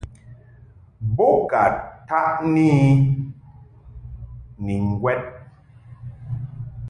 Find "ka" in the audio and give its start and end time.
1.49-1.61